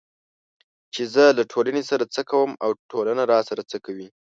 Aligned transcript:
چې 0.93 1.01
زه 1.13 1.23
له 1.37 1.43
ټولنې 1.51 1.83
سره 1.89 2.03
څه 2.13 2.21
کوم 2.31 2.49
او 2.63 2.71
ټولنه 2.91 3.23
راسره 3.33 3.61
څه 3.71 3.77
کوي 3.85 4.07